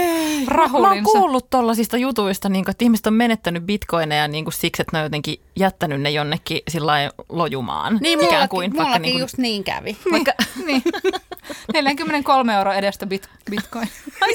[0.80, 4.82] Mä oon kuullut tollasista jutuista, niin kun, että ihmiset on menettänyt bitcoineja niin kuin siksi,
[4.82, 6.92] että ne on jotenkin jättänyt ne jonnekin sillä
[7.28, 7.98] lojumaan.
[8.00, 9.96] Niin Ikään mullakin, kuin, mullakin niin kuin, just niin kävi.
[10.12, 10.32] Vaikka,
[10.66, 10.82] niin.
[11.72, 13.88] 43 euroa edestä bit, bitcoin.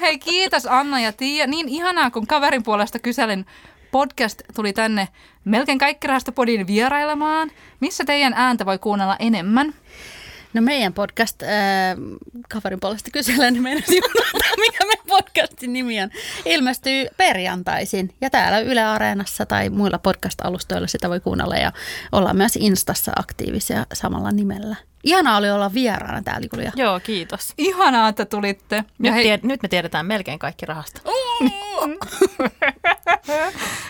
[0.00, 1.46] Hei kiitos Anna ja Tiia.
[1.46, 3.46] Niin ihanaa, kun kaverin puolesta kyselin.
[3.90, 5.08] Podcast tuli tänne
[5.44, 7.50] melkein kaikki rahastopodin vierailemaan.
[7.80, 9.74] Missä teidän ääntä voi kuunnella enemmän?
[10.54, 11.48] No meidän podcast, äh,
[12.48, 13.82] kaverin puolesta kysellä, niin meidän
[14.60, 16.10] mikä meidän podcastin nimi on.
[16.44, 21.72] Ilmestyy perjantaisin ja täällä Yle Areenassa tai muilla podcast-alustoilla sitä voi kuunnella ja
[22.12, 24.76] ollaan myös Instassa aktiivisia samalla nimellä.
[25.04, 26.72] Ihanaa oli olla vieraana täällä, Julia.
[26.76, 27.52] Joo, kiitos.
[27.58, 28.76] Ihanaa, että tulitte.
[28.76, 31.00] Ja Nyt, hei, tied, nyt me tiedetään melkein kaikki rahasta.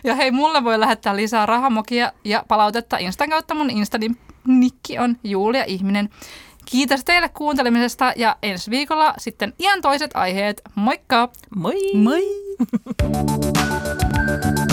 [0.05, 3.55] ja hei, mulle voi lähettää lisää rahamokia ja palautetta Instan kautta.
[3.55, 6.09] Mun Instanikki on Julia Ihminen.
[6.65, 10.63] Kiitos teille kuuntelemisesta ja ensi viikolla sitten ihan toiset aiheet.
[10.75, 11.29] Moikka!
[11.57, 11.75] Moi!
[11.95, 12.23] Moi!